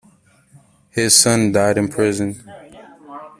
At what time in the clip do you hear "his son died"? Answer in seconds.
0.89-1.77